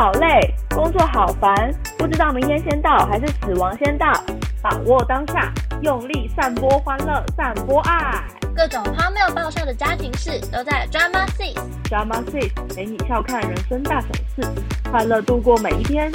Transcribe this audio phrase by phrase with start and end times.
[0.00, 1.54] 好累，工作好烦，
[1.98, 4.10] 不知道明天先到还是死亡先到。
[4.62, 8.24] 把握当下，用力散播欢乐，散播爱。
[8.56, 11.54] 各种荒谬爆笑的家庭事都在 Drama Six。
[11.84, 14.50] Drama Six 陪你笑看人生大小事，
[14.90, 16.10] 快乐度过每一天。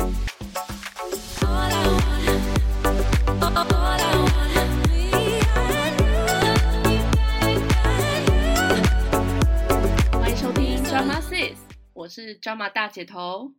[10.11, 11.53] 欢迎收听 Drama Six，
[11.94, 13.52] 我是 Drama 大姐头。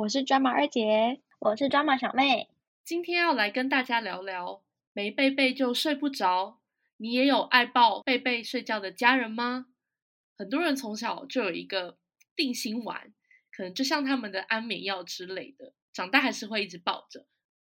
[0.00, 2.48] 我是抓马二姐，我是抓马小妹。
[2.86, 4.62] 今天要来跟大家聊聊，
[4.94, 6.58] 没贝贝就睡不着。
[6.96, 9.66] 你也有爱抱贝贝睡觉的家人吗？
[10.38, 11.98] 很多人从小就有一个
[12.34, 13.12] 定心丸，
[13.52, 17.26] 可能就像他们的安眠药之类的，长大还是会一直抱着，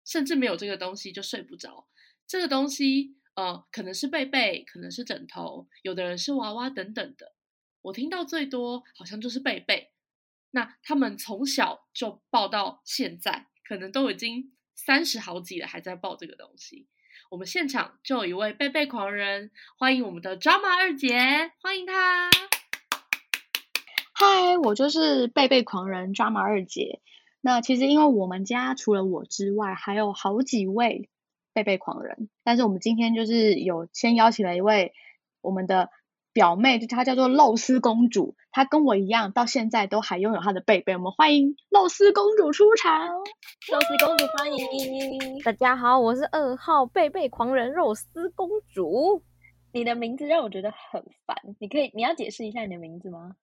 [0.05, 1.87] 甚至没有这个东西就睡不着。
[2.27, 7.33] 这个东西，呃，可能是贝贝，可能是枕头，有的人是娃娃等等的。
[7.81, 9.90] 我听到最多好像就是贝贝。
[10.51, 16.87] 那他们从小就抱到现在，可能都已经三十好几了，还在抱这个东西。
[17.29, 22.29] 我们现场就有一位贝贝狂人，欢迎我们的 Drama 二姐，欢迎她。
[24.13, 26.99] 嗨，我就是贝贝狂人 Drama 二姐。
[27.39, 31.09] 那其实因为我们家除了我之外，还有好几位
[31.53, 34.93] 贝贝狂人，但是我们今天就是有先邀请了一位
[35.39, 35.89] 我们的
[36.33, 40.95] 表妹，她叫做肉丝公主，她跟我一样，到现在都还拥有她的贝贝。
[40.95, 43.07] 我们欢迎肉丝公主出场。
[43.07, 45.41] 肉丝公主欢迎。
[45.43, 49.23] 大家好，我是二号贝贝狂人肉丝公主。
[49.73, 53.35] 你的名字让我觉得很烦，你可以你要解释一下你的名字吗？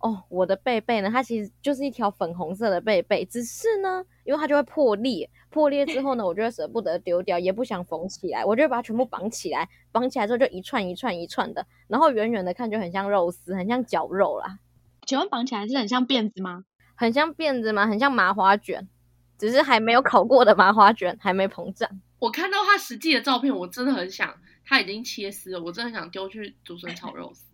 [0.00, 14.58] 哦，我的贝贝呢，它其实就是一条粉红色的贝贝，只是呢，因为它就会破裂，破裂之后呢，我就会舍不得丢掉，也不想缝起来，我就会把它全部绑起来，绑起来之后就一串一串一串的，然后远远的看就很像肉丝，很像绞肉啦。
[15.06, 16.64] 请问绑起来是很像辫子吗？
[16.94, 17.86] 很像辫子吗？
[17.86, 18.88] 很像麻花卷，
[19.36, 21.88] 只是还没有烤过的麻花卷，还没膨胀。
[22.18, 24.34] 我看到它实际的照片，我真的很想，
[24.64, 27.44] 它已经切丝了，我真的很想丢去竹笋炒肉丝，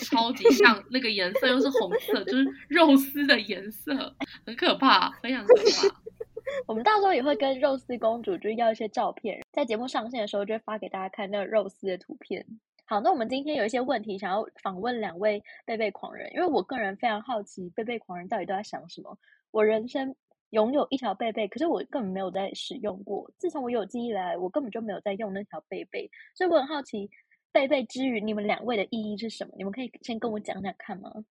[0.00, 4.14] 超级像，那个颜色又是红色，就是肉丝的颜色，
[4.46, 5.96] 很可怕，非常可怕。
[6.66, 12.44] 我们到时候也会跟肉丝公主就要一些照片，在节目上线的时候就会发给大家看那个肉丝的图片。
[12.86, 19.16] 好，那我们今天有一些问题想要访问两位贝贝狂人，因为我个人非常好奇贝贝狂人到底都在想什么。
[19.52, 20.16] 我人生
[20.50, 23.30] 拥有一条贝贝，可是我根本没有在使用过。
[23.38, 27.08] 自从我有记忆来，我根本就没有在用那条贝贝，所以我很好奇
[27.52, 29.54] 贝贝之余你们两位的意义是什么？
[29.56, 31.24] 你们可以先跟我讲讲看吗？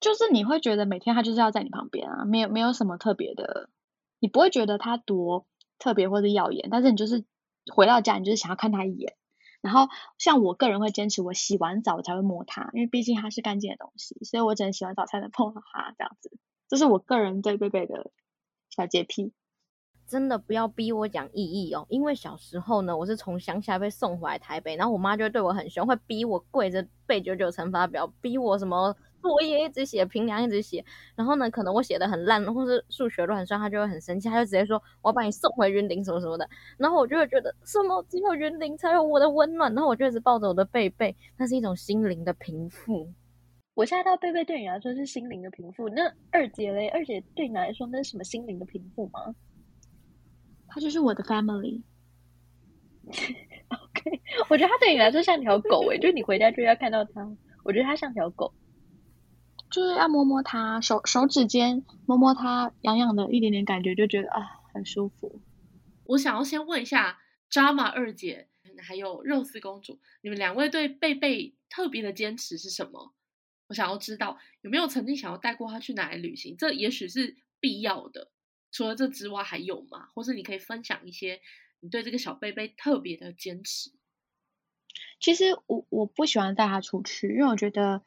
[0.00, 3.70] 就是你会觉得每天他就是要在你旁边啊，没有没有什么特别的，
[4.18, 5.46] 你不会觉得他多
[5.78, 7.24] 特别或者耀眼，但是你就是
[7.72, 9.14] 回到家，你就是想要看他一眼。
[9.60, 9.86] 然后
[10.18, 16.36] 像我个人会坚持，我洗完澡才会摸它，因为毕竟它是干净的东西，所以我只能洗完澡才能碰到它这样子。
[16.68, 18.10] 这是我个人对贝贝的
[18.70, 19.32] 小洁癖。
[20.12, 30.84] 真的不要逼我讲意义哦，因为小时候呢，我是从乡下被送回来台北，然后我妈就会对我很凶，会逼我跪着背九九乘法表，逼我什么作业一直写，平量一直写。
[31.14, 36.46] 然后呢，可能我写的很烂，或是数学乱算，她就会很生气，她就直接说我要把你送回云林什么什么的。
[36.76, 43.10] 然后我就会觉得什么只有云林才有我的温暖，然后我就一直抱着我的贝贝，那是一种心灵的平复。
[43.72, 46.88] 我现在到贝贝对你来说是心灵的平复，那二姐嘞？
[46.88, 49.34] 二姐对你来说那是什么心灵的平复吗？
[50.74, 51.82] 它就是我的 family。
[53.04, 58.54] OK，我觉得它对你来说像条狗诶，就是你回家就要看到它，我觉得它像条狗。
[59.70, 64.42] 就是要摸摸它，手手指尖摸摸它，痒痒的一点点感觉，就觉得啊
[64.74, 65.40] 很舒服。
[66.04, 67.18] 我想要先问一下
[67.50, 73.14] Drama 二姐还有肉丝公主，你们两位对贝贝特别的坚持是什么？
[73.68, 76.54] 我想要知道有没有曾经想要带过他去哪里旅行？
[76.58, 78.31] 这也许是必要的。
[78.72, 80.08] 除了这之外还有吗？
[80.14, 81.40] 或是你可以分享一些
[81.80, 83.90] 你对这个小贝贝特别的坚持？
[85.20, 88.02] 其实我我不喜欢带它出去，因为我觉得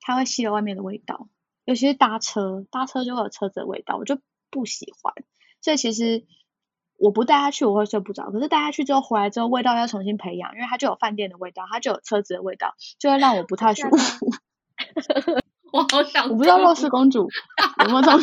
[0.00, 1.28] 它会吸了外面的味道，
[1.64, 4.20] 尤其是搭车，搭车就会有车子的味道，我就
[4.50, 5.14] 不喜欢。
[5.60, 6.26] 所以其实
[6.96, 8.30] 我不带它去，我会睡不着。
[8.30, 14.30] 可是带它去之后，回来之后味道要重新培养，因为它就有饭店的味道，它就有车子的味道，就会让我不太舒服。
[15.72, 17.28] 我好想，我不知道洛氏公主
[17.84, 18.20] 有没有这种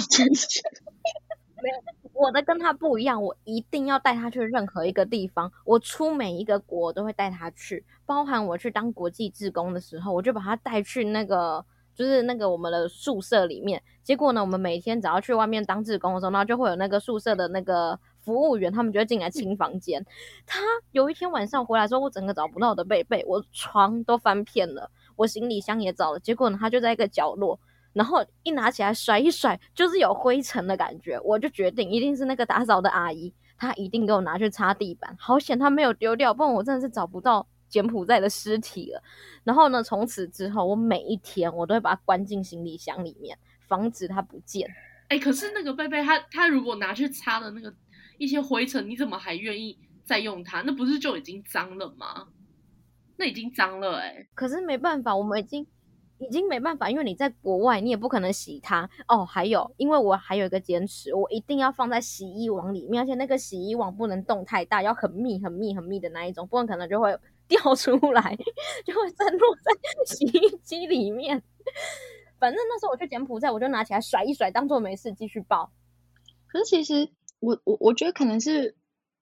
[2.14, 5.52] 我的跟他不一样，我一定要带他去任何一个地方。
[5.66, 13.82] 我出每一个国都会带他去，包含我去当国际志工的时候，我就把他带去那个就是那个我们的宿舍里面。
[14.04, 20.06] 结果呢，我们每天只要去外面当志工的时候，然后就会有那个宿舍的那个服务员，他们就会进来清房间。
[20.46, 20.62] 他
[20.92, 27.60] 有一天晚上回来之后，我整个找不到我的贝贝，我床都翻遍了，我行李箱也找了，结果呢，他就在一个角落。
[27.96, 35.16] 然后一拿起来甩一甩，就是有灰尘的感觉，我就决定一定是那个打扫的阿姨，她一定给我拿去擦地板。
[35.18, 39.02] 好险她没有丢掉，不然我真的是找不到柬埔寨的尸体了。
[39.46, 44.70] 然后呢，从此之后，我每一天我都会把它关进行李箱里面，防止它不见。
[45.08, 47.74] 哎，可是那个贝贝，他他如果拿去擦的那个
[48.18, 50.62] 一些灰尘，你怎么还愿意再用它？
[50.64, 52.28] 那不是就已经脏了吗？
[53.18, 54.28] 那已经脏了哎。
[54.34, 55.66] 可是没办法，我们已经
[56.26, 59.26] 已经没办法，因为你在国外，你也不可能洗它哦。
[59.26, 67.18] 还有，因为我还有一个坚持，我一定要放在洗衣网里面，而且那个洗衣网不能动太大，要很密、很密、很密的那一种，不然可能就会
[67.48, 68.38] 掉出来，
[68.86, 69.72] 就会散落在
[70.06, 71.42] 洗衣机里面。
[72.40, 75.72] 反正那时候我去柬埔寨，我就拿起来甩一甩，当做没事继续抱。
[76.48, 78.76] 可是其实我我我觉得可能是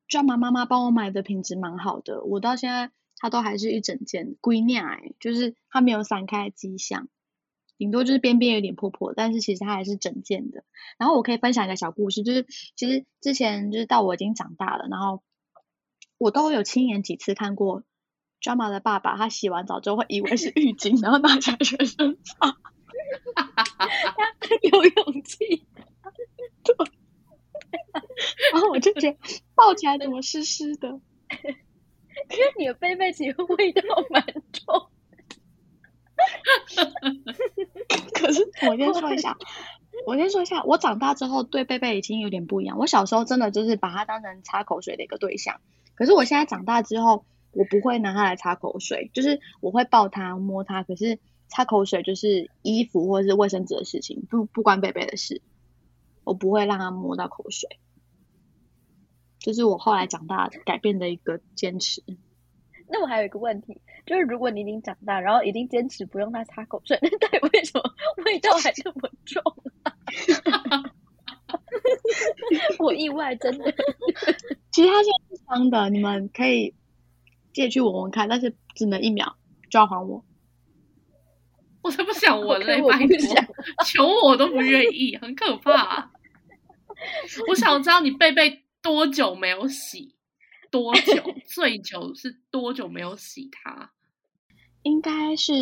[0.08, 2.92] 专门妈妈帮我买的品质蛮好的，我到现在
[3.24, 7.08] 它都还是一整件龟酿哎，就是它没有散开的迹象，
[7.78, 10.66] 顶多就是边边有点破破，但是其实它还是整件的。
[10.98, 15.24] 然后我可以分享一个小故事，就是其实之前就是到我已经长大了，然后
[16.18, 17.86] 我都有亲眼几次看过
[18.42, 22.58] drama 的爸爸，他洗完澡之后会以为是 浴巾，然后拿起来全身擦。
[24.64, 25.66] 有勇气，
[26.66, 26.76] 对。
[28.52, 29.18] 然后我就觉得
[29.56, 31.00] 抱起来怎么湿湿的，
[32.32, 34.90] 因为你的贝贝其实味道蛮重。
[38.14, 39.38] 可是我先说一下，
[40.06, 42.78] 我先说一下，我长大之后对贝贝已经有点不一样。
[42.78, 45.60] 我小时候真的就是把它当成擦口水的一个对象，
[45.96, 51.20] 可是我现在长大之后，我不会拿它来擦口水，就是我会抱它摸它，可是。
[51.50, 55.40] 擦口水就是衣服或者是卫生纸的事情，不不关贝贝的事，
[56.24, 57.78] 我不会让它摸到口水，
[59.44, 62.02] 这是我后来长大改变的一个坚持。
[62.88, 67.84] 那我还有一个问题，就是如果你已经长大，然后已经坚持不用它擦口水，那到底为什么
[68.26, 69.44] 味道还这么重？
[72.80, 73.70] 我意外，真的。
[74.72, 75.10] 其实它是
[75.46, 76.74] 香的，你们可以
[77.52, 79.36] 借去闻闻看，但是只能一秒
[79.70, 80.24] 就要还我。
[81.82, 82.78] 我才不想闻嘞！
[82.90, 83.08] 拜托，
[83.86, 86.14] 求我都不愿意，很可怕。
[87.50, 90.14] 我想知道你贝贝多久没有洗？
[90.70, 91.24] 多久？
[91.48, 93.92] 最久是多久没有洗它？
[94.84, 95.54] 应该是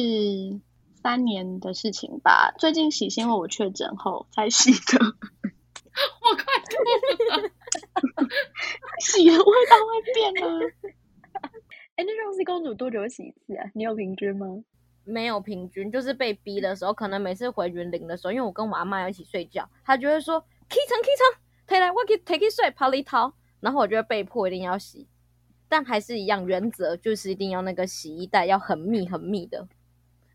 [1.01, 2.51] 三年的事情吧。
[2.57, 5.05] 最近洗，因为我确诊后才洗的。
[6.21, 7.51] 我快吐了！
[8.99, 9.37] 洗的味
[9.69, 10.59] 道会变吗。
[11.95, 13.69] 哎，那肉丝公主多久洗一次啊？
[13.75, 14.47] 你有平均吗？
[15.03, 20.39] 没有平均，就是被逼的时候，可能每次回园林的时候，因为我跟我阿妈要一起睡觉，她就会说
[20.69, 21.40] 起床起床，
[21.75, 25.07] 起来我给提起睡跑里逃，然后我就会被迫一定要洗，
[25.69, 29.67] 但还是一样原则，就是一定要那个洗衣袋要很密很密的，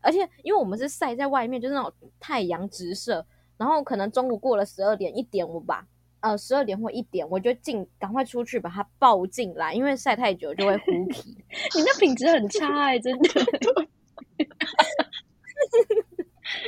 [0.01, 3.25] 而且因为我们是晒在外面，就是那种太阳直射，
[3.57, 5.87] 然后可能中午过了十二点一点我吧，
[6.21, 11.37] 呃十二点或一点，我就进赶快出去把它抱进来，因为晒太久就会糊皮。
[11.75, 13.29] 你那品质很差哎，真的。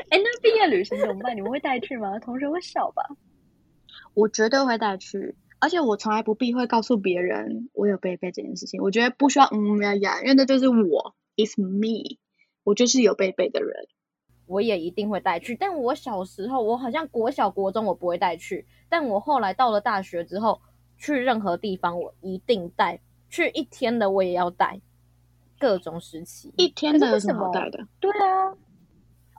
[0.09, 1.35] 哎，那毕业旅行怎么办？
[1.35, 2.19] 你们会带去吗？
[2.19, 3.03] 同学会笑吧？
[4.13, 8.81] 我绝对会带去，而且我从来不避讳告诉别人我有背背这件事情。
[8.81, 12.17] 我觉得不需要嗯呀呀，因为那就是我，It's me，
[12.63, 13.87] 我就是有背背的人。
[14.45, 20.59] 我也一定会带去，但我小时候，我好像国小国中我不会带去，但我后来到了大学之后，
[20.97, 22.99] 去任何地方我一定带，
[23.29, 24.81] 去一天的我也要带。
[25.59, 27.85] 各种时期，一天的有什么带的？
[27.99, 28.55] 对啊，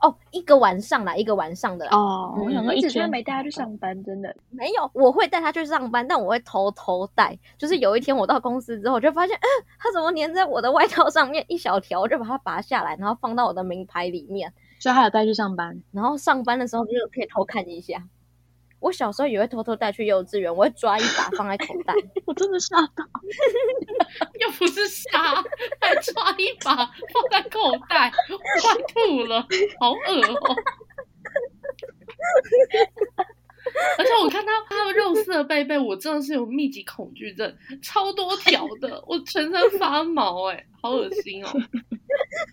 [0.01, 2.35] 哦，一个晚上啦，一个晚上的哦。
[2.43, 4.89] 我想说，一天没带他去上班，真的没有。
[4.93, 7.37] 我会带他去上班，但我会偷偷带。
[7.57, 14.51] 就是有一天我到公司之后，就发现，嗯，他怎么粘在我的外套上面一小条，我就把它拔下来，然后放到我的名牌里面。
[14.79, 18.03] 所以他有带去上班，然后上班的时候就可以偷看一下。
[18.81, 21.93] 我小时候也会偷偷带去幼稚园，我会抓一把放在口袋。
[22.25, 23.05] 我真的吓到，
[24.41, 25.35] 又不是杀，
[25.79, 29.47] 还抓一把放在口袋，我快吐了，
[29.79, 30.55] 好恶哦！
[33.99, 41.49] 而且我看到他们肉色贝贝，我真的是有密集恐惧症，超多条的，我全身发毛，哎，好恶心哦！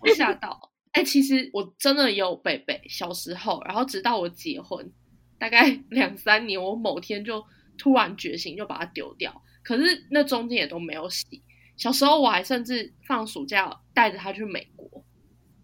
[0.03, 4.93] 我吓到，哎，其实我真的有贝贝，小时候，然后直到我结婚。
[5.39, 7.43] 大概 两三年，我某天就
[7.77, 9.41] 突然觉醒，就把它丢掉。
[9.63, 11.43] 可是那中间也都没有洗。
[11.77, 15.05] 小时候我还甚至放暑假带着它去美国，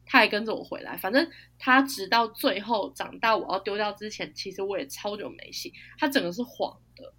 [0.06, 0.96] 它还跟着我回来。
[0.96, 1.30] 反正
[1.60, 5.74] 它直到最后长大我要丢掉之前，其实我也超久没洗。
[5.98, 7.14] 它整个是黄的，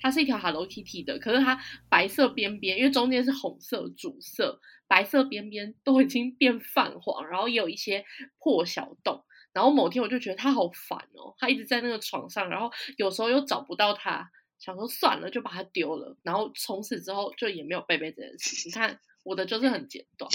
[0.00, 8.04] 它是一条 Hello Kitty 的，可是它白色边边，因为中间是红色主色，白色边边都已经变泛黄，然后也有一些
[8.38, 9.22] 破小洞。
[9.52, 18.68] 然后某天我就觉得他好烦哦，他一直在那个床上，然后有时候又找不到他，想说算了就把他丢了，然后从此之后就也没有贝贝这件事。
[18.68, 20.30] 你看我的就是很简短，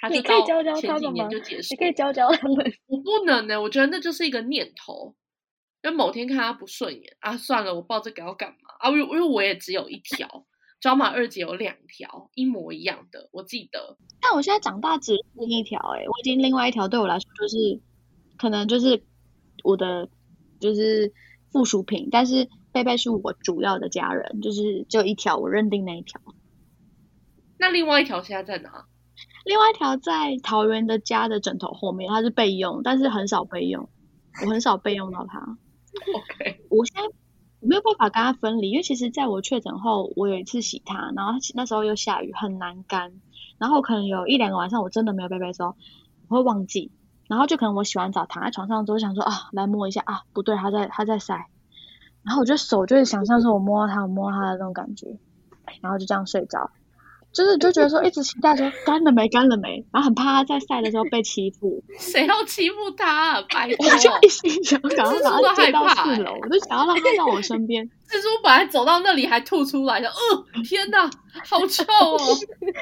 [0.00, 2.72] 他就你可以到教教前几他吗年就结束你可以教教他们。
[2.86, 5.14] 我不能呢、我觉得那就是一个念头。
[5.82, 8.90] 就某天看他不顺眼啊，算了，我抱这个要干嘛啊？
[8.90, 10.44] 因为因为我也只有一条，
[10.78, 13.96] 招马二姐有两条一模一样的，我记得。
[14.20, 17.80] 但我现在长大只另一条，哎，我已经另外一条对我来说就是
[18.40, 19.02] 可能就是
[19.62, 20.08] 我的
[20.60, 21.12] 就是
[21.52, 26.18] 附属品，但是贝贝是我主要的家人，就是就一条，我认定那一条。
[27.58, 28.86] 那另外一条现在在哪？
[29.44, 33.90] 另外一条在桃园的家的枕头后面，它是备用，但是很少备用，
[34.42, 35.58] 我很少备用到它。
[36.16, 37.02] OK，我现在
[37.60, 43.12] 我没有办法跟它分离，因为其实在我确诊后，我有一次洗它，然后那时候又下雨，很难干，
[43.58, 45.76] 然后可能有一两个晚上我真的没有贝贝的时候，
[46.28, 46.90] 我会忘记，
[47.30, 51.46] 然后就可能我洗完澡躺在床上之后想说啊，来摸一下啊，不对，它在它在晒，
[52.24, 55.06] 然后我就手就是想象说我摸它，我摸它的那种感觉，
[55.80, 56.72] 然后就这样睡着。
[57.32, 63.42] 就是就觉得说一直期待说干了没干了没，然后很怕它在晒的时候被欺负， 谁要欺负他、啊？
[63.54, 67.88] 拜托我，就一心想 想要把它接到四楼，我就想要让它到我身边。
[68.10, 71.08] 蜘蛛本来走到那里还吐出来的，呃，天哪，
[71.48, 72.18] 好臭哦！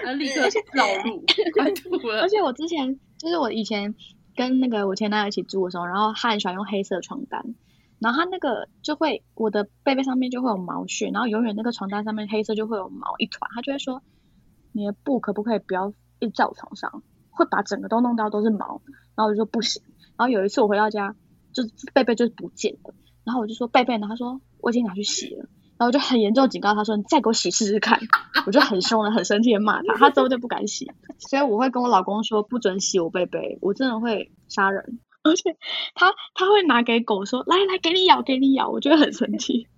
[0.03, 0.41] 然后立刻
[0.73, 1.23] 绕路，
[1.55, 2.29] 快吐了而。
[2.31, 3.95] 且我之前就是我以前
[4.39, 7.57] 跟那个我前男友一起住的时候，然后他很喜欢用黑色床单，
[7.99, 14.01] 然后他那个就会我的被被上面就会有毛屑，然后永远那个床单上面黑色就会有毛一团，他就会说
[14.71, 18.81] 你的布可不可以不要一直在我床上，会把整个都弄到都是毛，
[19.17, 19.83] 然后我就说不行，
[20.17, 21.17] 然后有一次我回到家，
[21.53, 25.49] 就是贝贝就是不见了，然后我就说贝贝呢，他说我已经拿去洗了。
[25.79, 27.99] 然后我就很严重警告他说：“你再给我洗试试看。”
[28.47, 30.91] 我就很凶的、很生气的骂他，他之后就不敢洗。
[31.19, 34.99] 所以我会跟我老公说不准洗我贝贝，我真的会杀人。
[35.23, 35.57] 而且
[35.95, 39.69] 他他会拿给狗说：“来来，给你咬，给你咬。”我就会很生气，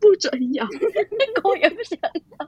[0.00, 0.66] 不准咬。
[1.42, 2.46] 狗也不想咬。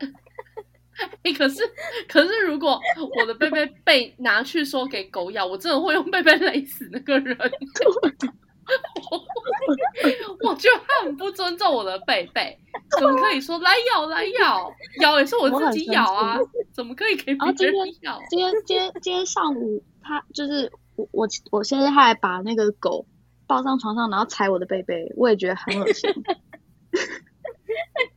[1.25, 1.61] 哎、可是
[2.08, 2.80] 可是，如果
[3.20, 7.37] 我的贝贝被拿去说给狗咬，我真的会用贝贝勒死那个人。
[9.11, 12.56] 我我觉得他很不尊重我的贝贝，
[12.91, 14.73] 怎么可以说来咬来咬？
[15.00, 16.38] 咬也是我自己咬啊，
[16.73, 18.21] 怎么可以给别人今天咬？
[18.31, 23.07] 今天今天今天上午，他就是我我我现在还把那个狗
[23.47, 26.11] 抱上床上，然后踩我的背背，我也觉得很恶心。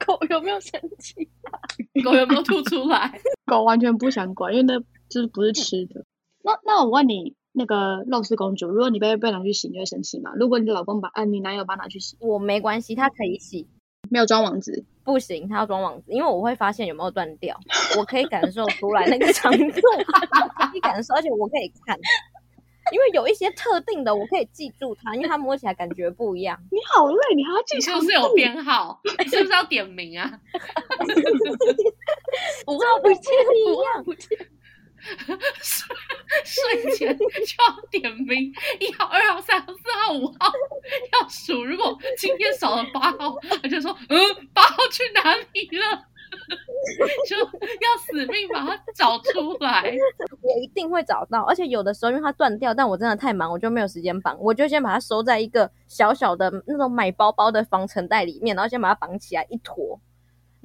[0.05, 1.29] 狗有没有生气？
[2.03, 3.19] 狗有没有吐出来？
[3.45, 6.05] 狗完全不想管，因为那就是不是吃的。
[6.43, 10.31] 那那我问你，那个肉丝公主，如果你被被拿去洗，你会生气吗？
[10.37, 13.67] 如果你的老公把啊你男友把它拿去洗，我没关系，他可以洗，
[14.09, 17.59] 没有装网子，不行，他要装网子，因为我会发现有没有断掉，
[17.97, 19.81] 我可以感受出来那个长度，
[20.71, 21.97] 可以感受，而且我可以看，
[22.91, 26.57] 因为有一些特定的我可以记住它，因为它摸起来感觉不一样。
[26.71, 28.99] 你好累，你还要记你是不是有度编号？
[29.19, 30.31] 你是不是要点名啊？
[32.67, 34.05] 五这不号不见一五号样
[35.25, 35.43] 不见。
[36.43, 40.51] 睡前就要点名一号、二号、三号、四号、五号
[41.13, 41.63] 要数。
[41.63, 44.19] 如果今天少了八号， 他就说：“嗯，
[44.53, 46.03] 八号去哪里了？”
[47.27, 49.95] 就要死命把它找出来。
[50.41, 59.99] 我一定会找到，而且有的时候因为它断掉，但我真的太忙，我就没有时间绑，我就先把它收在一个小小的那种买包包的防尘袋里面，然后先把它绑起来一坨，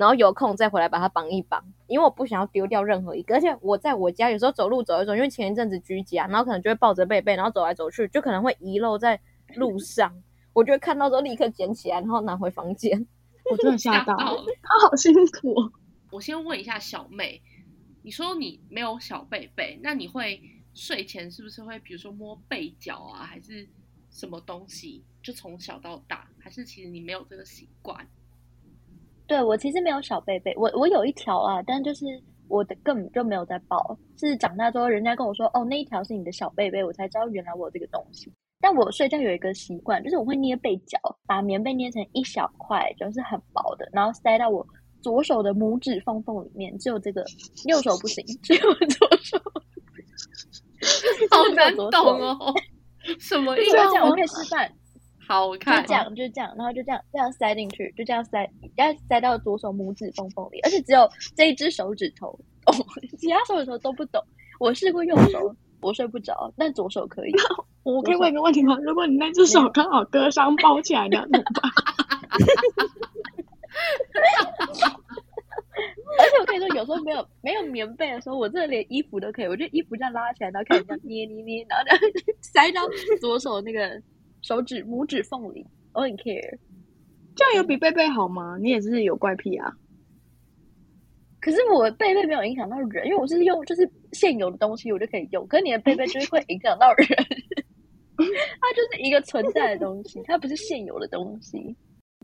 [0.03, 3.37] 然后有空再回来把它绑一绑，因为我不想要丢掉任何一个。
[3.37, 9.21] 而且我在我家有时候走路走一走，因为前一阵子居家，然后可能就会抱着贝贝，然后走来走去，就可能会遗漏在
[9.55, 10.13] 路上，
[10.53, 13.07] 我就会看到之后立刻捡起来，然后拿回房间。
[13.49, 14.45] 我真的吓到了，吓到了。
[14.63, 15.73] 他好辛苦哦。
[16.11, 17.41] 我先问一下小妹，
[18.03, 20.43] 你说你没有小贝贝，那你会
[20.75, 23.69] 睡前是不是会比如说摸背角啊，还是
[24.11, 25.05] 什么东西？
[25.23, 28.05] 就从小到大，还是其实你没有这个习惯？
[29.33, 32.05] 对我其实没有小贝贝，我我有一条啊，但就是
[32.49, 38.31] 我的根本就没有在抱，是长大之后人家跟我说，哦，那一条是你的小贝贝，我才知道原来我有这个东西。
[38.61, 44.67] 但我睡觉有一个习惯，就是我会捏被角，把棉被捏成一小块，就是很薄的，然后塞到我
[45.01, 47.25] 左手的拇指缝缝里面，只有这个
[47.65, 49.39] 右手不行，只有左手。
[51.33, 51.89] 好难懂
[52.21, 52.55] 哦，
[53.19, 53.79] 什么意思就？
[53.79, 54.71] 这样，我可以示范。
[55.33, 58.47] 好，看就这样，就这样，然后就这样这样塞进去，就这样塞，
[58.77, 62.73] 要塞到左手拇指缝缝里，而且只有这一只手指头哦，
[63.19, 64.23] 其他手指头都不懂。
[64.61, 67.33] 我试过右手，我睡不着，但左手可以。
[67.83, 68.77] 我可以问一个问题吗？
[68.83, 71.73] 如果你那只手刚好割伤包起来，你要怎么办？
[76.19, 79.47] 而且我跟你说，有时候没有没有棉被的时候，我真的连衣服都可以。
[79.47, 82.01] 我觉得衣服这样拉起来，然后开始这样捏捏捏，然后这样
[82.43, 82.83] 塞到
[83.21, 83.99] 左手那个
[84.43, 86.59] 手指拇指缝里，我很 care。
[87.35, 88.59] 这样有比贝贝好吗？
[88.61, 89.73] 你也是有怪癖啊。
[91.41, 95.47] 可是我贝贝没有影响到人，因为我是用就是现有的东西，我就可以用。
[95.49, 97.07] 可是你的贝贝就是会影响到人，
[98.17, 101.77] 它就是一个存在的东西，它不是现有的东西。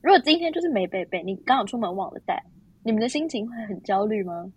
[0.03, 2.45] 如果今天就是没贝贝，你刚好出门忘了带，
[2.85, 4.53] 你们的心情会很焦虑吗？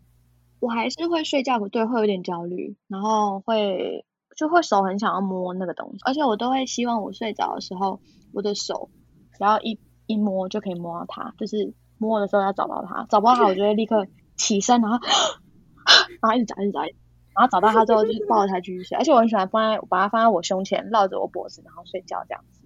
[0.59, 4.05] 我还是会睡觉，对，会有点焦虑，然后会
[4.41, 8.01] 就会手很想要摸那个东西，而且我都会希望我睡着的时候，
[8.33, 8.89] 我的手
[9.37, 14.97] 然后一一摸就可以摸到它，就是摸的时候要找到它，找不到它，我就会立刻起身，然后
[16.23, 16.89] 然后一直找，一直找，然
[17.35, 22.63] 后找到它之后就是抱着它继续睡，而且我很喜欢放在把它放在我胸前，绕着我脖子，然后睡觉这样子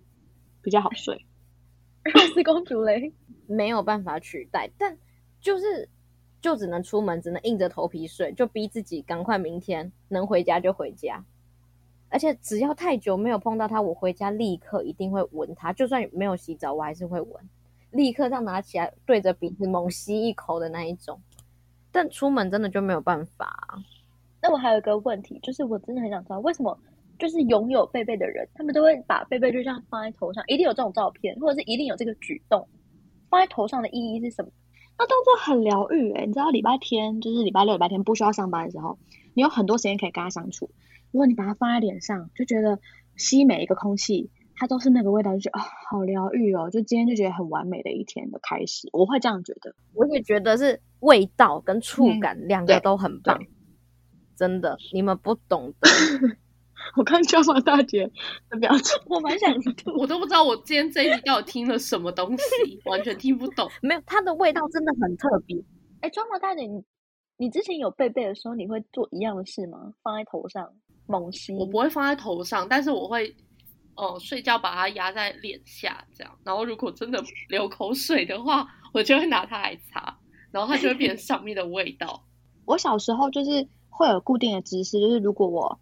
[0.62, 1.26] 比较好睡。
[2.06, 3.14] 肉丝公主嘞，
[3.48, 4.98] 没有办法取代，但
[5.42, 5.90] 就是
[6.40, 11.26] 就只能出门，只能硬着头皮睡，就逼自己赶快明天能回家就回家。
[12.16, 17.50] 而且只要太久没有碰到它，我回家立刻一定会闻它，就算没有洗澡，我还是会闻，
[17.92, 21.20] 立刻这样拿起来对着鼻子猛吸一口的那一种。
[21.92, 23.84] 但出门真的就没有办法。
[24.42, 26.80] 那我还有一个问题，就是我真的很想知道为什么。
[27.20, 32.66] 就是拥有贝贝的人，他们都会把贝贝就这样放在头上，一定有这种照片，或者是一定有这个举动。
[33.30, 34.52] 放在头上的意义是什么？
[34.98, 38.98] 那动作很疗愈诶，你知道礼拜天就是礼拜六、礼拜天不需要上班的时候，
[39.34, 40.70] 你有很多时间可以跟他相处。
[41.12, 42.80] 如果你把它放在脸上，就觉得
[43.16, 46.70] 吸每一个空气，它都是那个味道，就觉得啊，好疗愈哦！
[46.70, 49.76] 就今天就觉得很完美的一天的开始，我会这样觉得。
[49.94, 53.40] 我也觉得是味道跟触感两个都很棒，
[54.36, 55.90] 真的， 你们不懂的。
[56.98, 58.12] 我看椒麻大姐
[58.50, 59.52] 的表情， 我蛮想，
[59.98, 63.68] 我都不知道我今天这一集到底听了什么东西，完全听不懂。
[63.82, 65.58] 没有，它的味道真的很特别。
[66.02, 66.84] 哎，椒麻大姐，你
[67.38, 69.94] 你之前有贝贝的时候，你会做一样的事吗？
[70.04, 70.74] 放在头上
[71.08, 71.54] 猛吸？
[71.56, 73.36] 我不会放在头上，但是我会，
[73.96, 76.34] 哦，睡觉把它压在脸下，这样。
[76.44, 80.18] 然后如果真的流口水的话，我就会拿它来擦，
[80.52, 82.24] 然后它就会变成上面的味道。
[82.66, 85.80] 我小时候就是会有固定的姿势，就是如果我。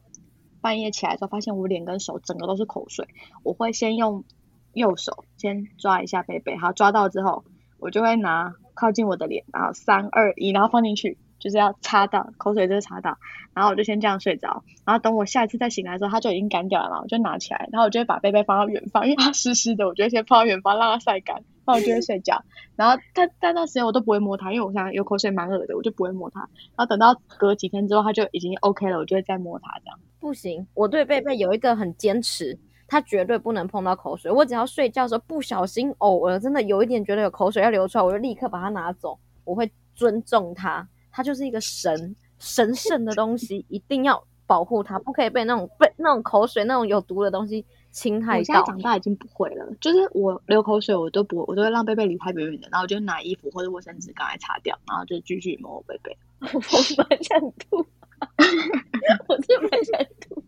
[0.64, 3.06] 半夜起来之后，发现我脸跟手整个都是口水，
[3.44, 4.24] 我会先用
[4.72, 7.44] 右手先抓一下贝贝，好抓到之后，
[7.80, 13.18] 我就会拿靠近我的脸，然后三二一，然后放进去，就是要擦到口水，就是擦到，
[13.54, 21.44] 然后我就先这样睡着，然后等我下一次再醒来的时候，它就已经干掉了嘛，我就拿起来，然后我就会把贝贝放到远方，因为它湿湿的，我就先放到远方让它晒干。
[21.66, 22.44] 然后我就会睡觉，
[22.76, 26.42] 然后它但那时间我都不会摸它，因为我想有口水蛮恶的，我就不会摸它。
[26.42, 29.98] 然后等到隔几天之后，它就已经 OK 了，我就会再摸它这样。
[30.20, 34.30] 不行，我对贝贝有一个很坚持，它绝对不能碰到口水。
[34.30, 39.18] 我只要睡觉的时候不小心偶尔真的有一点觉得有口水要流出来，我就立刻把它拿走。
[39.46, 47.66] 我会尊重它，它就是一个神神圣的东西，一定要保护它，不可以被那种被那种口水那种有毒的东西。
[47.94, 48.40] 侵害到。
[48.40, 56.18] 我现在长大已经不会了，就是我流口水，我都不，我都会让贝贝离开远远的，然后我就拿衣服或者卫生纸赶快擦掉，然后就继续摸贝贝。
[56.42, 57.78] 我蛮想吐，
[59.30, 60.44] 我真的蛮想吐。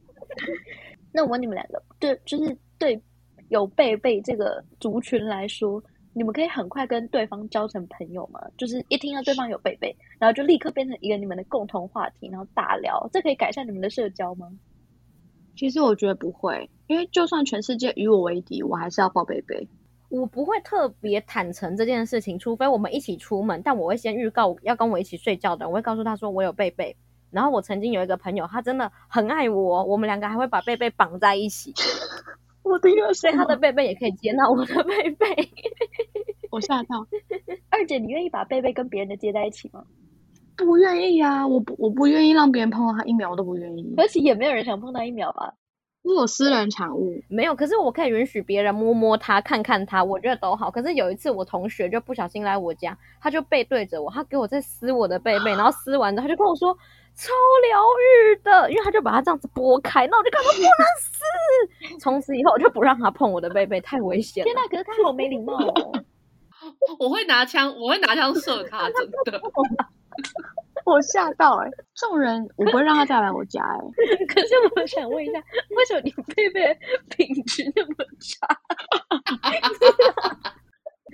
[1.13, 2.99] 那我问你们两个，对，就是对
[3.49, 5.80] 有贝贝这个族群来说，
[6.17, 8.39] 你们可以很快跟对方交成朋友吗？
[8.58, 14.49] 就是一听到对方有贝贝，然后就立刻变成一个你们的共同话题，然后大聊，这可以改善你们的社交吗？
[15.58, 19.67] 其实我觉得不会，因为就算全世界与我为敌，我还是要抱贝贝。
[20.08, 26.95] 我不会特别坦诚这件事情，除非我们一起出门，但我会先预告要跟我一起睡觉的，我会告诉他说我有贝贝。
[27.30, 31.73] 然后我曾经有一个朋友，他真的很爱我，我们两个还会把贝贝绑在一起。
[32.65, 35.28] 我的天，所以他的贝贝也可以接纳我的贝贝。
[36.51, 37.06] 我吓到，
[37.69, 39.84] 二姐，你愿意把贝贝跟别人的接在一起吗？
[40.58, 41.45] 不愿意啊！
[41.45, 43.93] 我不我不愿意让别人碰到他一秒，我都不愿意。
[43.97, 45.54] 而且也没有人想碰到一秒吧？
[46.04, 47.54] 是我私人产物，没有。
[47.54, 50.71] 可是我可以允许别人摸摸他，看看他，我觉得都好。
[50.71, 56.78] 可是有一次，我同学就不小心来我家，他就背对着我，他给我在撕我的背背，然后撕完之后他就跟我说
[57.15, 57.34] 超
[57.69, 61.99] 疗愈的，因为他就把它这样子拨开，那我就看他说不能死。
[61.99, 64.43] 从此以后我就不让他碰我的背背，太危险。
[64.43, 65.91] 天哪，可是他好没礼貌哦！
[66.99, 69.41] 我会拿枪，我会拿枪射他，真的。
[70.86, 71.69] 我吓到哎！
[71.95, 73.80] 这种人我不会让他再来我家哎。
[74.28, 75.41] 可是我想问一下，
[75.75, 76.78] 为什么你贝贝
[77.10, 78.47] 品质那么差？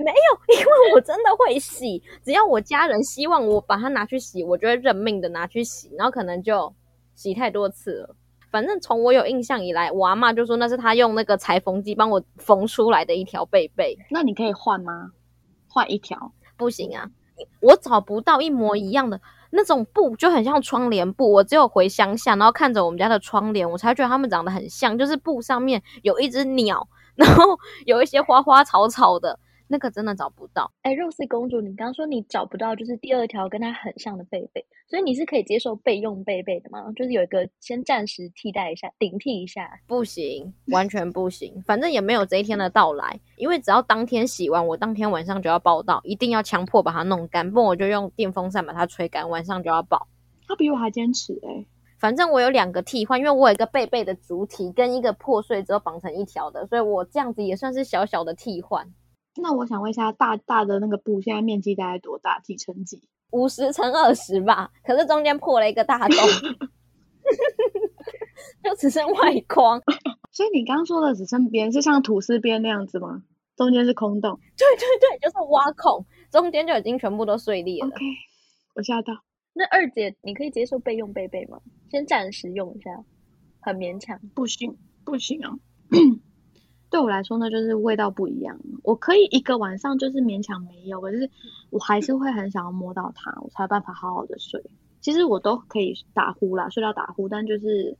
[0.03, 6.73] 没有，因为我真的会洗，只要我家人希望我把它拿去洗，我就会认命的拿去洗，然后可能就
[7.15, 8.15] 洗太多次了。
[8.51, 13.97] 反正从我有印象以来，我阿妈就说那是她用那个裁缝机帮我缝出来的一条贝贝。
[14.09, 15.11] 那你可以换吗？
[15.69, 16.33] 换一条？
[16.57, 17.09] 不行啊。
[17.61, 19.19] 我找不到一模一样的
[19.51, 21.31] 那种布，就很像窗帘布。
[21.31, 29.39] 我只有回乡下，然后看着我们家的窗帘，我才觉得它们长得很像，就是布上面有一只鸟，然后有一些花花草草的。
[29.71, 30.69] 那个真的找不到。
[30.81, 36.91] 哎，肉丝公主，你刚刚说你找不到，就是第二条跟它很像的贝贝，所以你是可以接受备用贝贝的吗？
[36.97, 39.79] 就是有一个先暂时替代一下，顶替一下。
[39.87, 41.63] 不行，完全不行。
[41.65, 50.07] 反正也没有这一天的到来，因为只要当天洗完，我当天晚上就要报到，一定要强迫把它弄干，不然我就用电风扇把它吹干，晚上就要报。
[50.45, 51.65] 他比我还坚持哎。
[51.97, 58.91] 反正我有两个替换，因为我有一个贝贝的主体跟一个破碎之后绑成一条的，所以我这样子也算是小小的替换。
[59.37, 62.39] 那我想问一下，大大的那个布现在面积大概多大？
[62.39, 63.01] 几乘几？
[63.31, 64.71] 五十乘二十吧。
[64.83, 66.17] 可是中间破了一个大洞，
[68.63, 69.81] 就只剩外框。
[70.31, 73.23] 所以你刚刚说的只剩边，是像吐司边那样子吗？
[73.55, 74.39] 中间是空洞？
[74.57, 77.87] 对对对，就是挖孔，中间就已经全部都碎裂了。
[77.87, 77.97] OK，
[78.75, 79.13] 我吓到。
[79.53, 81.59] 那二姐，你可以接受备用贝贝吗？
[81.89, 83.03] 先暂时用一下，
[83.61, 84.19] 很勉强。
[84.33, 85.57] 不行，不行啊。
[86.91, 88.59] 对我来说呢，就是味道不一样。
[88.83, 91.27] 我可以一个晚上就是勉强没有，可是
[91.69, 94.61] 我还是会很想要摸到它，我才有办法好好的睡。
[94.99, 97.97] 其实我都可以打呼啦，睡到打呼，但就是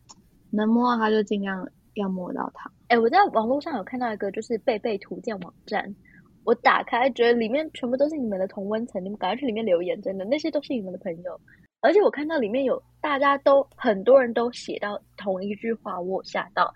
[0.50, 2.70] 能摸到它就尽量要摸到它。
[2.90, 5.96] 哎，我在网络上有看到一个就是贝贝图鉴网站，
[6.44, 11.40] 我打开觉得里面全部都是你们的同温层，你们赶快去里面留言，真的那些都是你们的朋友。
[11.80, 16.74] 而且我看到里面有大家都很多人都写到同一句话，我吓到，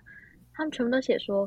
[0.54, 1.46] 他们全部都写说。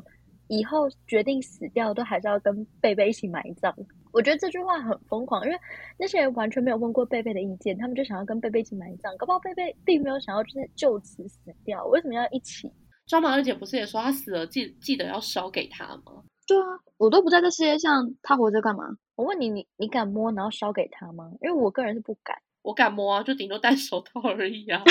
[0.50, 3.72] 以后决定死掉，都还是要跟贝贝一起埋葬。
[4.12, 5.56] 我觉得这句话很疯狂，因为
[5.96, 9.16] 那些人完全没有问过贝贝的意见，他们就想要跟贝贝一起埋葬。
[9.16, 12.68] 搞不好贝贝并没有想要就是就此死掉，为什么要一起？
[13.06, 16.24] 庄马二姐不是也说她死了记记得要烧给他吗？
[16.48, 18.82] 对啊，我都不在这世界上，他活着干嘛？
[19.14, 21.30] 我问你，你你敢摸然后烧给他吗？
[21.40, 22.36] 因为我个人是不敢。
[22.62, 24.82] 我敢摸啊，就顶多戴手套而已啊。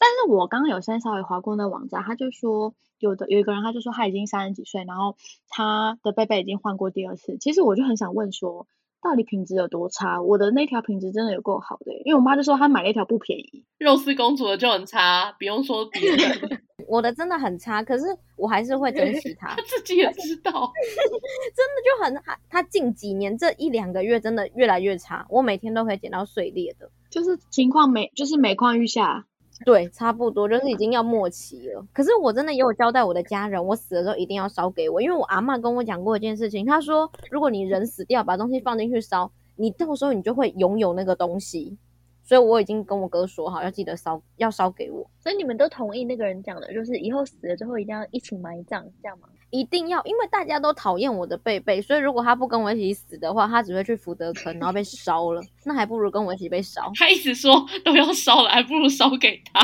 [0.00, 5.14] 但是我刚刚有先稍微划过那网站，他就说有的有一个人，他就说他已经三十几岁，然后
[5.50, 7.36] 他的贝贝已经换过第二次。
[7.38, 8.66] 其实我就很想问说，
[9.02, 10.22] 到底品质有多差？
[10.22, 13.66] 我的那条品质真的有够好的，因为我妈就说她买了一条不便宜。
[13.76, 16.60] 肉丝公主的就很差，不用说别人。
[16.88, 18.04] 我的真的很差，可是
[18.36, 19.48] 我还是会珍惜它。
[19.48, 20.50] 他 自己也知道，
[21.54, 29.26] 真的就很他他近几年这一两个月真的越来越差，我每天都可以捡到碎裂的，就是情况每就是每况愈下。
[29.64, 31.86] 对，差不多就是已经要末期了。
[31.92, 41.76] 可是我真的也有交代我的家人，我死的时候一定要烧给我，因为我阿妈跟我讲过一件事情，她说如果你人死掉，把东西放进去烧，你到时候你就会拥有那个东西。
[42.22, 45.04] 所以我已经跟我哥说好，要记得烧，要烧给我。
[45.18, 49.28] 所以你们都同意那个人讲的，就是以后死了之后一定要一起埋葬，这样吗？
[49.50, 55.42] 一定要，因为大家都讨厌我的贝贝，所以如果他不跟我一起死的话，他只会去福德坑，然后被烧了。
[55.64, 56.90] 那还不如跟我一起被烧。
[56.94, 59.60] 他一直说都要烧了，还不如烧给他。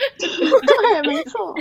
[0.18, 1.54] 对，没错。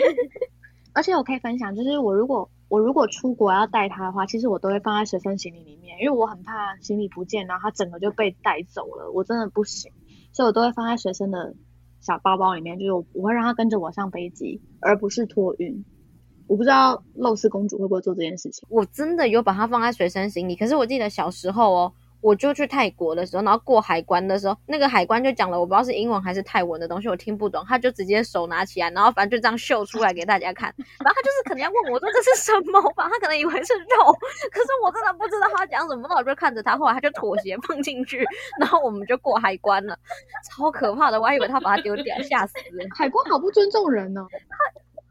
[0.94, 9.92] 而且我可以分享，就是我如果我如果出国要带他的话，其实我都会放在随身行李里面，因为我很怕行李不见，然后他整个就被带走了，我真的不行，
[10.34, 11.54] 所以我都会放在随身的
[12.02, 15.86] 小包包里面，就是我会让他跟着我上飞机，而不是托运。
[16.50, 18.68] 我不知道露丝公主会不会做这件事情。
[18.70, 21.94] 我真的有把它放在随身行李，可是我记得小时候哦。
[22.22, 30.68] 我就去泰国的时候，然后过海关的时候，那个海关就讲了，我不知道是英文还是泰文的东西，我听不懂，他就直接手拿起来，然后反正就这样秀出来给大家看。
[30.78, 34.12] 然后他就是可能要问我说这是什么吧，他可能以为是肉，
[34.52, 38.28] 可是我真的不知道他讲什么，那我就看着他，后来他就妥协放进去，
[38.60, 39.98] 然后我们就过海关了，
[40.44, 42.56] 超可怕的，我还以为他把它丢掉，吓死！
[42.98, 44.28] 海关好不尊重人呢。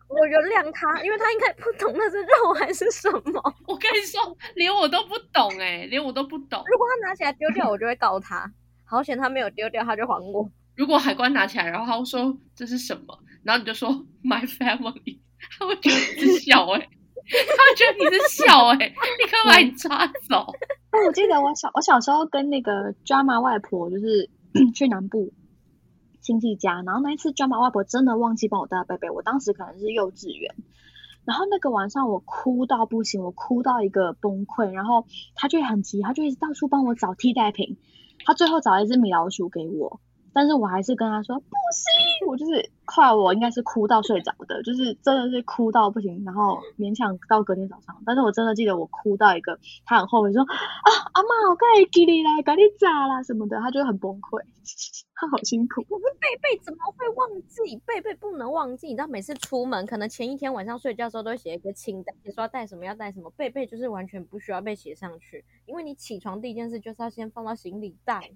[0.09, 3.42] 我原谅他，因为他应该不懂那是肉还是什么。
[3.68, 4.21] 我跟你说，
[4.57, 6.62] 连我都不懂哎，连我都不懂。
[6.66, 8.51] 如果他拿起来丢掉，我就会告他。
[8.85, 10.51] 好险他没有丢掉，他就还我。
[10.77, 13.90] 如果海关拿起来，然后他说这是什么，然后你就说
[14.25, 15.18] My family，
[15.59, 20.38] 他会觉得你是小哎，他会觉得你是小哎，立刻把你抓走。
[20.90, 24.31] 哦，我记得我小我小时候跟那个 drama 外婆就是
[24.75, 25.31] 去南部。
[26.29, 30.55] 亲戚家，然后那一次，专门外婆真的忘记帮我带贝贝，我当时可能是幼稚园，
[31.25, 37.79] 然后那个晚上我哭到不行，我哭到一个崩溃，然后他就很急，他就一直到处帮我找替代品，
[38.27, 40.01] 他最后找了一只米老鼠给我，
[40.33, 48.03] 但是我还是跟他说不行，我就是夸我应该是哭到睡着的，就是真的是哭到不行，然后勉强到隔天早上。
[48.07, 54.43] 但是我真的记得我哭到一个，他很后悔说啊阿妈我该给你啦，赶紧炸啦什么的，他就很崩溃，
[55.14, 55.85] 他好辛苦。
[55.88, 57.77] 我是贝贝怎么会忘记？
[57.87, 63.31] 贝贝不能忘记，你知道每次出门，可能前一天晚上睡觉的时候都会写一个清单，你说要带什么要带什么。
[63.37, 68.31] 贝贝就是完全不需要被写上去，因为你起床第一件事就是要先放到行李袋。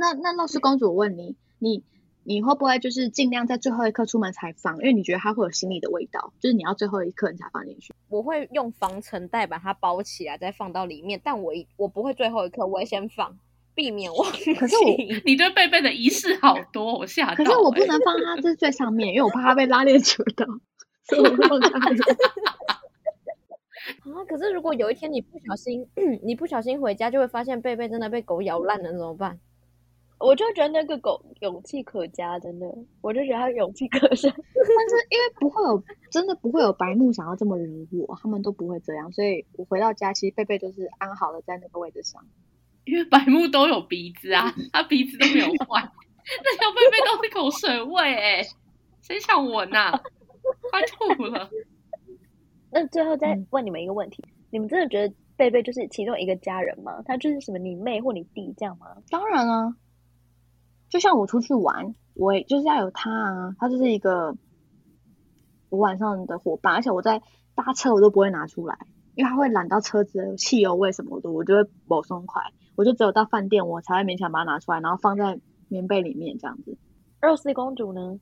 [0.00, 1.84] 那那乐视公主，我问你，你
[2.24, 4.78] 你会不会就是尽量在最后一刻出门才放？
[4.78, 7.92] 因为你觉得它会有心里的味道，就是你要最后一刻你才放进去。
[8.08, 11.20] 我会用防尘袋把它包起来，再放到里面。
[11.22, 13.38] 但我一我不会最后一刻，我会先放，
[13.74, 14.54] 避免忘记。
[14.54, 14.84] 可是我
[15.26, 20.46] 你对贝贝的仪式好多，我吓到、可是我不能放它这最上面，因为我怕它被拉链扯到，
[21.04, 22.00] 所以我会放下面。
[24.04, 24.24] 啊！
[24.26, 25.86] 可是如果有一天你不小心，
[26.24, 29.38] 你不小心回家，就会发现贝贝真的被狗咬烂了，怎么办？
[30.20, 32.66] 我就觉得那个狗勇气可嘉，真的，
[33.00, 34.28] 我就觉得它勇气可嘉。
[34.30, 37.66] 但是因为不会有真的不会有白目想要这么惹
[38.06, 42.22] 我，他们都不会这样，所以我回到家，其实贝贝都是安好的在那个位置上。
[42.84, 45.80] 因为白木都有鼻子啊，他鼻子都没有坏，
[46.44, 48.42] 那条贝贝都是口水味哎、
[49.00, 49.90] 谁想闻呐、
[50.70, 51.48] 快吐了。
[52.70, 57.00] 那最后再嗯问你们一个问题：你们真的觉得贝贝就是其中一个家人吗？
[57.06, 58.86] 他就是什么你妹或你弟这样吗？
[59.10, 59.76] 当然啊，
[60.90, 64.36] 就像我出去玩，我也就是要有他啊，他就是一个
[65.70, 67.22] 我晚上的伙伴，而且我在
[67.54, 68.76] 搭车我都不会拿出来，
[69.14, 72.42] 因为他会染到车子的汽油味什么的，我就会保松快，
[72.76, 76.76] 我就只有到饭店我才会勉强把它拿出来，然后放在棉被里面这样子。
[77.22, 78.18] 肉丝公主呢？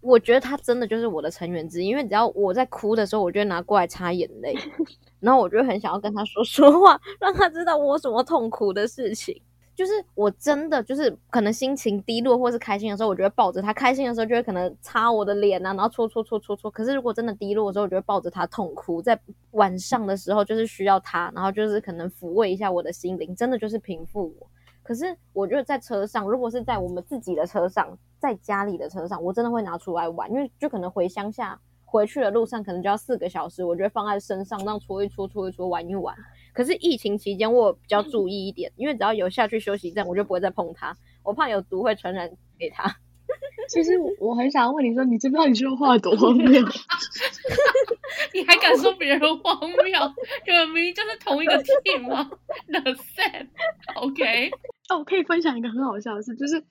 [0.00, 4.54] 我觉得她真的就是我的成员之一，因为只要我在哭的时候，我就会拿过来擦眼泪，
[5.18, 9.34] 然后我就很想要跟她说说话，让她知道我有什么痛苦的事情。
[9.74, 16.70] 就是我真的就是可能心情低落或是开心的时候，我就会抱着他；开心的时候就会可能擦我的脸啊，然后搓搓搓搓搓。
[16.70, 19.02] 可是如果真的低落的时候，我就会抱着他痛哭。
[19.02, 19.18] 在
[19.50, 24.46] 晚上的时候，就是需要他，然后就是可能抚慰一下我的心灵，真的就是平复我。
[24.82, 36.14] 可是我觉得在车上，如果是在我们自己的车上，在家里的车上，我真的会拿出来玩，因为就可能回乡下回去的路上，可能就要四个小时，我就会放在身上，让搓一搓、搓一搓、玩一玩。
[36.54, 42.96] 可是疫情期间，我比较注意一点，因为只要有下去休息站，我就不会再碰它，我怕有毒会传染给它。
[43.68, 46.46] 其实我很想问你说，你知不知道你说话多荒谬？
[48.32, 50.14] 你还敢说别人荒谬？
[50.46, 52.30] 你们明明就是同一个 team 吗
[52.68, 54.50] ？The same，OK？、
[54.90, 56.62] 哦，我可以分享一个很好笑的事，就是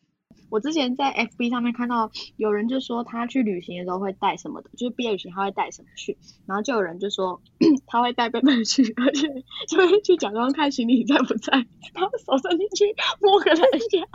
[0.54, 7.42] 我之前在 FB 上面看到有人就说他去旅行的时候会带什么的，就是毕业旅行他会带什么去，然后就有人就说
[7.88, 9.28] 他会带贝贝去，而且
[9.68, 11.54] 就会去假装看行李在不在，
[11.96, 14.06] 然后手伸进去摸个两下，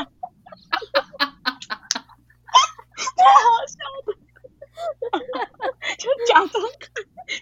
[3.19, 4.15] 太好笑了，
[5.99, 6.89] 就假装看，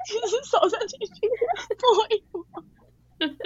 [0.06, 1.12] 其实手上进去
[1.82, 2.42] 摸一摸。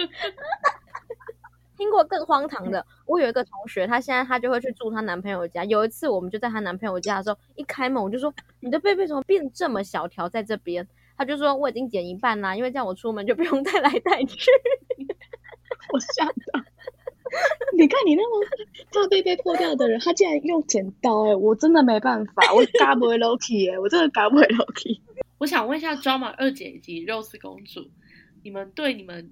[1.77, 5.65] 听过更荒唐的，我有一个同学，她现在她就会去住她男朋友家。
[5.65, 14.49] 有一次，我们就在她男朋友家的时候，一开门我就说：“你的背背怎么变这么小条在这边？”她就说：“我已经剪一半啦，因为这样我出门就不用带来带去。
[15.91, 16.63] 我吓到。
[17.77, 18.45] 你看你那么
[18.91, 24.99] 怕被被破掉的人，他竟然用剪刀哎、我真的没办法，我嘎不会 Loki 哎、我真的嘎不会 Loki。
[25.37, 27.89] 我想问一下 drama 二姐以及肉丝公主，
[28.43, 29.31] 你们对你们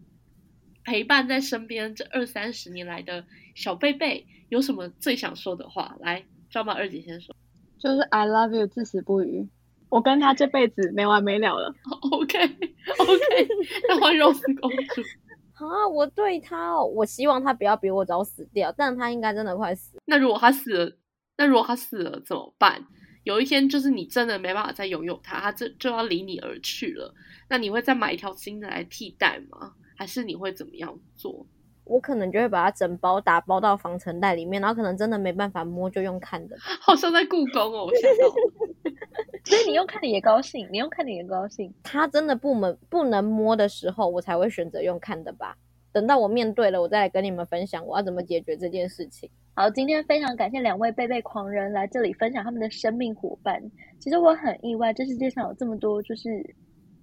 [0.83, 5.95] 陪伴在身边这二三十年来的小贝贝有什么最想说的话？
[5.99, 7.35] 来，drama 二姐先说。
[7.77, 9.47] 就是 I love you 至死不渝，
[9.89, 11.73] 我跟他这辈子没完没了了。
[12.11, 13.47] OK OK，
[13.87, 15.01] 那换肉丝公主。
[15.59, 20.01] ”啊，我对他哦，我希望他不要比我早死掉，但他应该真的快死了。
[20.05, 20.97] 那如果他死了，
[21.37, 22.85] 那如果他死了怎么办？
[23.25, 27.13] 有一天就是你真的没办法再拥有他，他这就要离你而去了。
[27.49, 29.73] 那你会再买一条新的来替代吗？
[29.99, 31.45] 还是你会怎么样做？
[31.83, 36.55] 我可能就会把它整包打包到防尘袋里面，然后可能真的没办法摸，就用看的。
[36.79, 38.93] 好像在故宫哦，我想到了。
[39.43, 41.73] 所以你用看你也高兴，你用看你也高兴。
[41.83, 45.57] 它真的不能不能摸的时候，我才会选择用看的吧。
[45.91, 49.29] 等到我面对了，我再来跟你们分享我要怎么解决这件事情。
[49.53, 53.61] 好，今天非常感谢两位贝贝狂人来这里分享他们的生命伙伴。
[53.99, 56.55] 其实我很意外，这世界上有这么多就是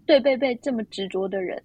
[0.06, 1.62] 对贝贝这么执着的人。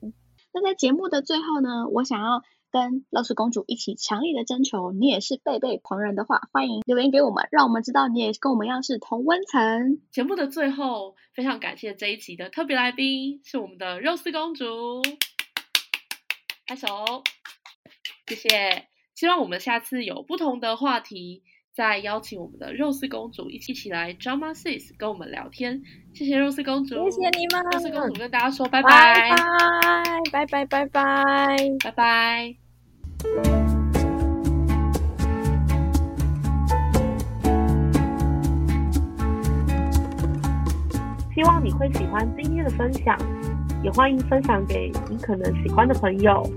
[0.54, 10.02] 那在节目的最后呢，我想要跟乐视公主一起强力的征求，你也是贝贝狂人的话，欢迎留言给我们，让我们知道你也跟我们一样是同温层。
[10.12, 15.02] 节目的最后，非常感谢这一期的特别来宾是我们的肉丝公主，
[16.68, 16.88] 拍手，
[18.28, 18.88] 谢谢。
[19.16, 21.44] 希望我们下次有不同的话题，
[21.82, 25.82] 再邀请我们的肉丝公主一起一起来 Drama Sis 跟我们聊天。
[26.14, 29.32] 谢谢肉丝公主，谢谢你们，肉丝公主跟大家说拜拜，
[30.32, 32.56] 拜拜，拜拜，拜拜，拜拜。
[41.34, 43.18] 希望你会喜欢今天的分享，
[43.84, 46.48] 也欢迎分享给你可能喜欢的朋友。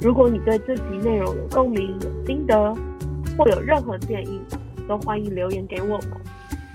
[0.00, 2.72] 如果你对这集内容有共鸣、有心得，
[3.38, 4.42] 或有任何建议，
[4.88, 6.10] 都欢迎留言给我们。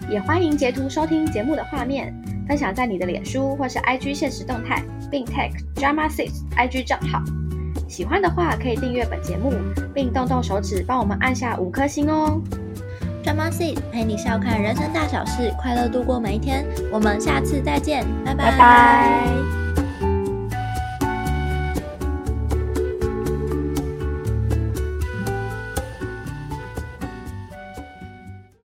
[0.10, 2.14] 也欢迎截图收听节目的画面，
[2.48, 7.22] 分享在你的脸书或是 IG 现实动态，并 tag Drama Six IG 账号。
[7.88, 9.54] 喜欢的话可以订阅本节目，
[9.94, 12.42] 并动动手指帮我们按下五颗星哦。
[13.24, 16.66] Drama Six 陪你笑看人生大小事，快乐度过每一天。
[16.92, 19.63] 我们下次再见，拜拜拜。